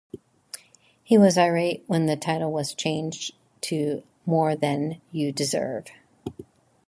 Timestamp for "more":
4.25-4.55